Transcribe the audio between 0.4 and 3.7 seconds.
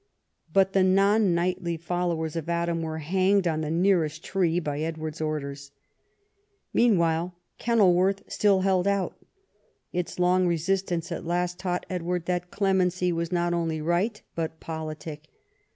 But the non knightly followers of Adam were hanged on the